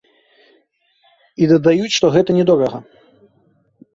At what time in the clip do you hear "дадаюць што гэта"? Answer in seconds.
1.51-2.29